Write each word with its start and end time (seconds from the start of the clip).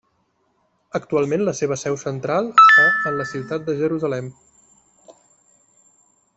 Actualment 0.99 1.43
la 1.49 1.53
seva 1.59 1.77
seu 1.81 1.97
central 2.05 2.49
està 2.55 2.87
en 3.11 3.19
la 3.21 3.29
ciutat 3.35 3.69
de 3.69 3.79
Jerusalem. 3.83 4.33